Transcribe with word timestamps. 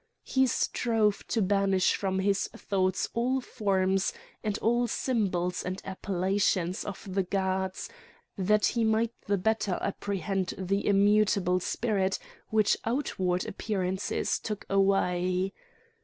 He 0.23 0.47
strove 0.47 1.27
to 1.27 1.43
banish 1.43 1.93
from 1.95 2.17
his 2.21 2.47
thoughts 2.47 3.07
all 3.13 3.39
forms, 3.39 4.13
and 4.43 4.57
all 4.57 4.87
symbols 4.87 5.61
and 5.63 5.79
appellations 5.85 6.83
of 6.83 7.07
the 7.13 7.21
gods, 7.21 7.87
that 8.35 8.65
he 8.65 8.83
might 8.83 9.13
the 9.27 9.37
better 9.37 9.77
apprehend 9.79 10.55
the 10.57 10.87
immutable 10.87 11.59
spirit 11.59 12.17
which 12.49 12.77
outward 12.83 13.45
appearances 13.45 14.39
took 14.39 14.65
away. 14.71 15.53